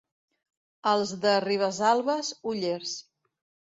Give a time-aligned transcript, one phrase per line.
[0.93, 2.99] Els de Ribesalbes, ollers.